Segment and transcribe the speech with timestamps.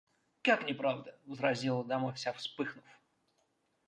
[0.41, 2.83] –Как неправда!– возразила дама, вся вспыхнув.